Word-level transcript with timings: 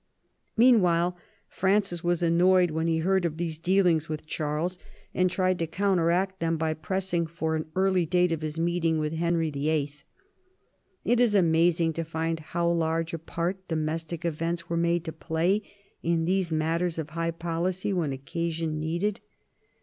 Meanwhile 0.57 1.15
Francis 1.47 2.03
was 2.03 2.23
annoyed 2.23 2.71
when 2.71 2.87
he 2.87 2.97
heard 2.97 3.23
of 3.23 3.37
these 3.37 3.59
dealings 3.59 4.09
with 4.09 4.25
Charles, 4.25 4.79
and 5.13 5.29
tried 5.29 5.59
to 5.59 5.67
counteract 5.67 6.39
60 6.39 6.39
THOMAS 6.43 6.49
WOLSEY 6.49 6.55
chap. 6.55 6.57
them 6.57 6.57
by 6.57 6.73
pressing 6.87 7.27
for 7.27 7.55
an 7.55 7.65
early 7.75 8.07
date 8.07 8.31
of 8.31 8.41
his 8.41 8.57
meeting 8.57 8.97
with 8.97 9.13
Henry 9.13 9.51
VIIL 9.51 9.91
It 11.05 11.19
is 11.19 11.35
amazing 11.35 11.93
to 11.93 12.03
find 12.03 12.39
how 12.39 12.67
large 12.67 13.13
a 13.13 13.19
part 13.19 13.67
domestic 13.67 14.25
events 14.25 14.67
were 14.67 14.75
made 14.75 15.03
to 15.03 15.13
play 15.13 15.61
in 16.01 16.25
these 16.25 16.51
matters 16.51 16.97
of 16.97 17.11
high 17.11 17.29
policy 17.29 17.93
when 17.93 18.11
occasion 18.11 18.79
needed. 18.79 19.19